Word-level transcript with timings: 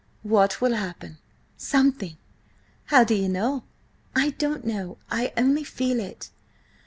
"What 0.23 0.59
will 0.61 0.73
happen?" 0.73 1.19
"Something!" 1.57 2.17
"How 2.85 3.03
do 3.03 3.13
ye 3.13 3.27
know?" 3.27 3.65
"I 4.15 4.31
don't 4.31 4.65
know; 4.65 4.97
I 5.11 5.31
only 5.37 5.63
feel 5.63 5.99
it." 5.99 6.31